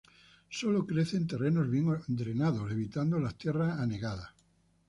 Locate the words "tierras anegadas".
3.37-4.31